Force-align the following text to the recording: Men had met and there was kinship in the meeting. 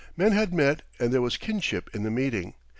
Men 0.17 0.31
had 0.31 0.51
met 0.51 0.81
and 0.99 1.13
there 1.13 1.21
was 1.21 1.37
kinship 1.37 1.87
in 1.95 2.01
the 2.01 2.09
meeting. 2.09 2.55